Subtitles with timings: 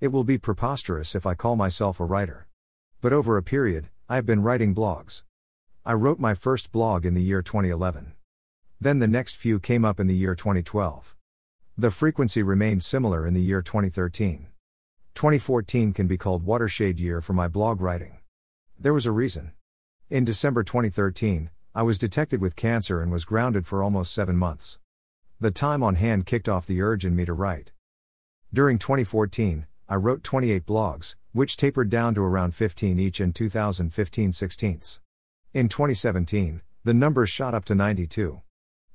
[0.00, 2.46] It will be preposterous if I call myself a writer.
[3.02, 5.24] But over a period, I have been writing blogs.
[5.84, 8.14] I wrote my first blog in the year 2011.
[8.80, 11.14] Then the next few came up in the year 2012.
[11.76, 14.46] The frequency remained similar in the year 2013.
[15.14, 18.20] 2014 can be called watershed year for my blog writing.
[18.78, 19.52] There was a reason.
[20.08, 24.78] In December 2013, I was detected with cancer and was grounded for almost 7 months.
[25.38, 27.72] The time on hand kicked off the urge in me to write.
[28.50, 34.30] During 2014, I wrote 28 blogs, which tapered down to around 15 each in 2015
[34.30, 35.00] 16ths.
[35.52, 38.40] In 2017, the numbers shot up to 92.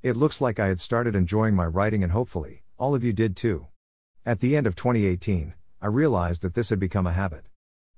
[0.02, 3.36] It looks like I had started enjoying my writing and hopefully, all of you did
[3.36, 3.68] too.
[4.26, 7.44] At the end of 2018, I realized that this had become a habit.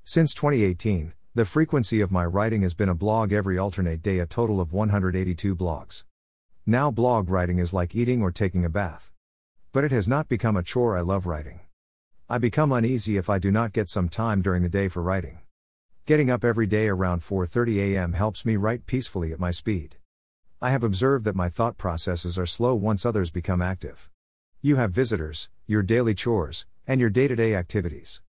[0.04, 4.26] Since 2018, the frequency of my writing has been a blog every alternate day, a
[4.26, 6.04] total of 182 blogs.
[6.66, 9.12] Now, blog writing is like eating or taking a bath.
[9.72, 11.60] But it has not become a chore, I love writing.
[12.30, 15.40] I become uneasy if I do not get some time during the day for writing.
[16.06, 18.12] Getting up every day around 4:30 a.m.
[18.12, 19.96] helps me write peacefully at my speed.
[20.62, 24.10] I have observed that my thought processes are slow once others become active.
[24.62, 28.22] You have visitors, your daily chores, and your day to day activities.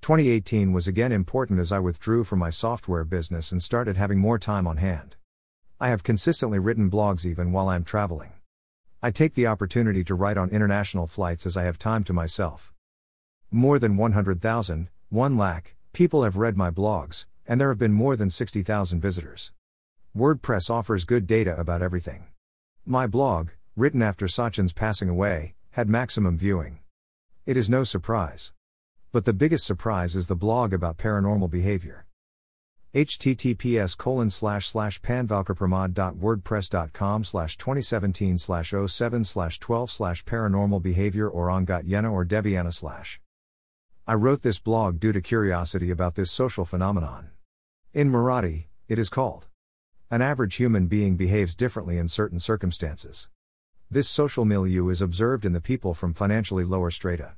[0.00, 4.40] 2018 was again important as I withdrew from my software business and started having more
[4.40, 5.14] time on hand.
[5.78, 8.32] I have consistently written blogs even while I am traveling.
[9.00, 12.72] I take the opportunity to write on international flights as I have time to myself.
[13.52, 18.16] More than 100,000, 1 lakh, people have read my blogs, and there have been more
[18.16, 19.52] than 60,000 visitors.
[20.16, 22.24] WordPress offers good data about everything.
[22.84, 26.80] My blog, written after Sachin's passing away, had maximum viewing.
[27.44, 28.52] It is no surprise.
[29.12, 32.04] But the biggest surprise is the blog about paranormal behavior.
[32.94, 41.46] https colon slash slash panvalkarpramad.wordpress.com slash 2017 slash 07 slash 12 slash paranormal behavior or
[41.46, 43.20] yena or deviana slash.
[44.08, 47.30] I wrote this blog due to curiosity about this social phenomenon.
[47.92, 49.48] In Marathi, it is called
[50.12, 53.28] An average human being behaves differently in certain circumstances.
[53.90, 57.34] This social milieu is observed in the people from financially lower strata.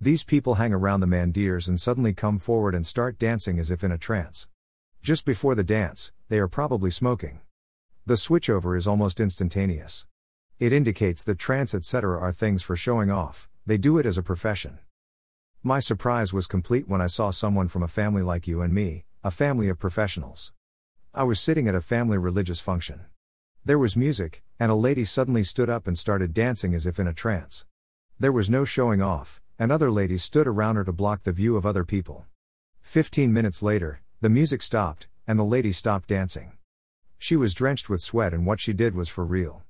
[0.00, 3.84] These people hang around the mandirs and suddenly come forward and start dancing as if
[3.84, 4.48] in a trance.
[5.02, 7.40] Just before the dance, they are probably smoking.
[8.06, 10.06] The switchover is almost instantaneous.
[10.58, 12.18] It indicates that trance etc.
[12.18, 14.78] are things for showing off, they do it as a profession.
[15.64, 19.06] My surprise was complete when I saw someone from a family like you and me,
[19.24, 20.52] a family of professionals.
[21.12, 23.06] I was sitting at a family religious function.
[23.64, 27.08] There was music, and a lady suddenly stood up and started dancing as if in
[27.08, 27.64] a trance.
[28.20, 31.56] There was no showing off, and other ladies stood around her to block the view
[31.56, 32.26] of other people.
[32.80, 36.52] Fifteen minutes later, the music stopped, and the lady stopped dancing.
[37.18, 39.64] She was drenched with sweat, and what she did was for real.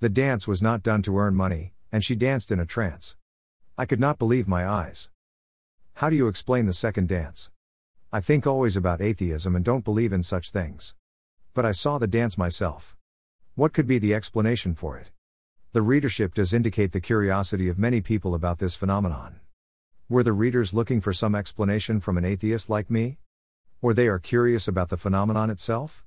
[0.00, 3.14] The dance was not done to earn money, and she danced in a trance.
[3.78, 5.08] I could not believe my eyes.
[5.98, 7.50] How do you explain the second dance?
[8.12, 10.94] I think always about atheism and don't believe in such things.
[11.54, 12.96] But I saw the dance myself.
[13.56, 15.10] What could be the explanation for it?
[15.72, 19.40] The readership does indicate the curiosity of many people about this phenomenon.
[20.08, 23.18] Were the readers looking for some explanation from an atheist like me?
[23.82, 26.06] Or they are curious about the phenomenon itself?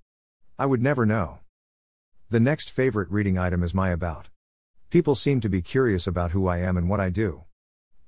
[0.58, 1.40] I would never know.
[2.30, 4.30] The next favorite reading item is my about.
[4.90, 7.44] People seem to be curious about who I am and what I do.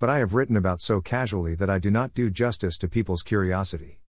[0.04, 3.24] But I have written about so casually that I do not do justice to people's
[3.24, 4.02] curiosity.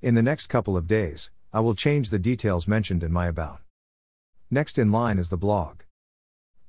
[0.00, 3.58] In the next couple of days, I will change the details mentioned in my about.
[4.48, 5.80] Next in line is the blog.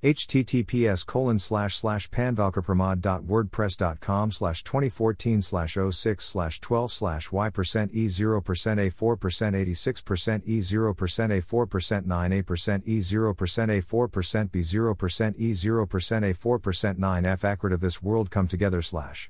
[0.03, 8.07] Https colon slash slash panvalkarpramad.wordpress.com slash 2014 slash 06 slash 12 slash y percent e
[8.07, 12.41] 0 percent a 4 percent 86 percent e 0 percent a 4 percent 9 a
[12.41, 16.57] percent e 0 percent a 4 percent b 0 percent e 0 percent a 4
[16.57, 19.29] percent 9 f acrid of this world come together slash.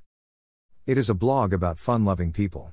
[0.88, 2.72] It is a blog about fun loving people.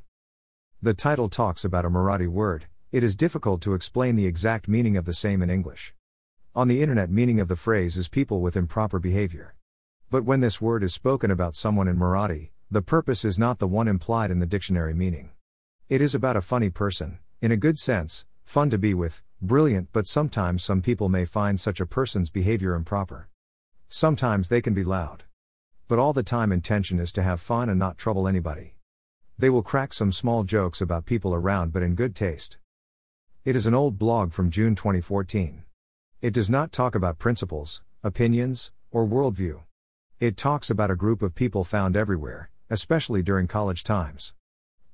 [0.80, 4.96] The title talks about a Marathi word, it is difficult to explain the exact meaning
[4.96, 5.92] of the same in English.
[6.58, 9.54] On the internet, meaning of the phrase is people with improper behavior.
[10.10, 13.68] But when this word is spoken about someone in Marathi, the purpose is not the
[13.68, 15.30] one implied in the dictionary meaning.
[15.88, 19.90] It is about a funny person, in a good sense, fun to be with, brilliant,
[19.92, 23.28] but sometimes some people may find such a person's behavior improper.
[23.88, 25.22] Sometimes they can be loud.
[25.86, 28.74] But all the time intention is to have fun and not trouble anybody.
[29.38, 32.58] They will crack some small jokes about people around but in good taste.
[33.44, 35.62] It is an old blog from June 2014.
[36.20, 39.62] It does not talk about principles, opinions, or worldview.
[40.18, 44.34] It talks about a group of people found everywhere, especially during college times.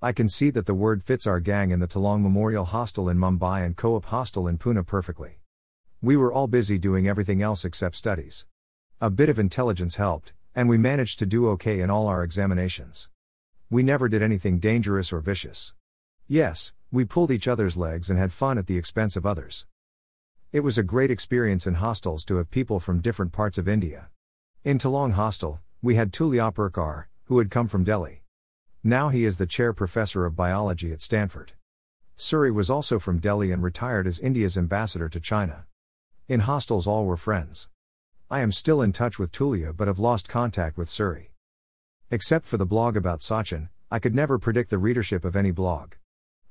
[0.03, 3.17] I can see that the word fits our gang in the Telang Memorial Hostel in
[3.17, 5.39] Mumbai and Co op Hostel in Pune perfectly.
[6.03, 8.45] We were all busy doing everything else except studies.
[9.01, 13.09] A bit of intelligence helped, and we managed to do okay in all our examinations.
[13.71, 15.73] We never did anything dangerous or vicious.
[16.29, 19.65] Yes, we pulled each other's legs and had fun at the expense of others.
[20.55, 24.11] It was a great experience in hostels to have people from different parts of India.
[24.63, 28.23] In Telang Hostel, we had Tuljapurkar, who had come from Delhi.
[28.85, 31.55] Now he is the chair professor of biology at Stanford.
[32.17, 35.65] Suri was also from Delhi and retired as India's ambassador to China.
[36.29, 37.69] In hostels, all were friends.
[38.31, 41.31] I am still in touch with Tulja but have lost contact with Suri.
[42.13, 45.95] Except for the blog about Sachin, I could never predict the readership of any blog.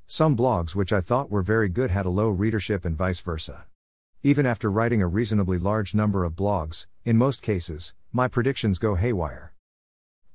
[0.08, 3.64] Some blogs which I thought were very good had a low readership and vice versa.
[4.26, 8.96] Even after writing a reasonably large number of blogs, in most cases, my predictions go
[8.96, 9.54] haywire.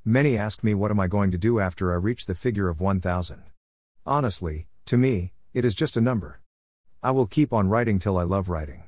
[0.04, 2.82] Many ask me what am I going to do after I reach the figure of
[2.82, 3.44] 1000.
[4.04, 6.42] Honestly, to me, it is just a number.
[7.02, 8.82] I will keep on writing till I love writing.